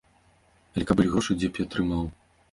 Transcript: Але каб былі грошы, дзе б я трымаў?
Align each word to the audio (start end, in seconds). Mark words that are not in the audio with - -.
Але 0.77 0.85
каб 0.91 0.97
былі 1.01 1.11
грошы, 1.11 1.35
дзе 1.43 1.49
б 1.57 1.61
я 1.63 1.67
трымаў? 1.75 2.03